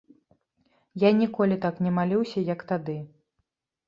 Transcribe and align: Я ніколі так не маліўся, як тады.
Я 1.03 1.09
ніколі 1.17 1.57
так 1.65 1.75
не 1.87 1.91
маліўся, 1.97 2.39
як 2.47 2.65
тады. 2.73 2.97